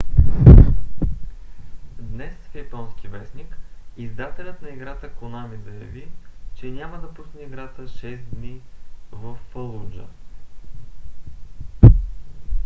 [1.99, 3.57] днес в японски вестник
[3.97, 6.07] издателят на играта конами заяви
[6.55, 8.61] че няма да пусне играта шест дни
[9.11, 10.07] във фалуджа